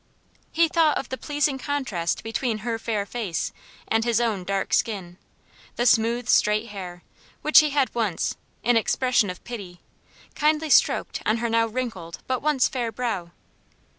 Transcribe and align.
He 0.51 0.67
thought 0.67 0.97
of 0.97 1.09
the 1.09 1.15
pleasing 1.19 1.59
contrast 1.59 2.23
between 2.23 2.57
her 2.65 2.79
fair 2.79 3.05
face 3.05 3.53
and 3.87 4.03
his 4.03 4.19
own 4.19 4.43
dark 4.43 4.73
skin; 4.73 5.19
the 5.75 5.85
smooth, 5.85 6.27
straight 6.27 6.69
hair, 6.69 7.03
which 7.43 7.59
he 7.59 7.69
had 7.69 7.93
once, 7.93 8.35
in 8.63 8.75
expression 8.77 9.29
of 9.29 9.43
pity, 9.43 9.79
kindly 10.33 10.71
stroked 10.71 11.21
on 11.23 11.37
her 11.37 11.49
now 11.49 11.67
wrinkled 11.67 12.17
but 12.25 12.41
once 12.41 12.67
fair 12.67 12.91
brow. 12.91 13.29